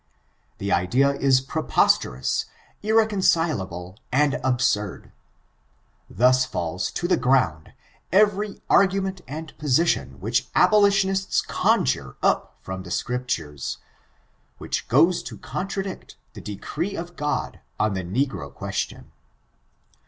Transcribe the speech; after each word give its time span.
The 0.57 0.71
idea 0.71 1.11
is 1.11 1.41
preposterous, 1.41 2.45
irreconcilable 2.81 3.99
and 4.11 4.39
absurd. 4.43 5.11
Thus 6.09 6.43
falls 6.43 6.89
to 6.93 7.07
the 7.07 7.17
ground, 7.17 7.73
every 8.11 8.63
argument 8.67 9.21
and 9.27 9.55
position 9.59 10.19
which 10.19 10.47
abolitionists 10.55 11.39
conjure 11.43 12.15
up 12.23 12.57
from 12.63 12.81
the 12.81 12.89
Scriptures, 12.89 13.77
which 14.57 14.87
goes 14.87 15.21
to 15.21 15.37
contradict 15.37 16.15
the 16.33 16.41
decree 16.41 16.95
of 16.95 17.15
God 17.15 17.59
on 17.79 17.93
the 17.93 18.01
negro 18.03 18.51
question. 18.51 19.11